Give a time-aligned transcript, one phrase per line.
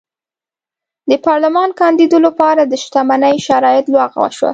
[1.09, 4.49] د پارلمان کاندېدو لپاره د شتمنۍ شرایط لغوه شي.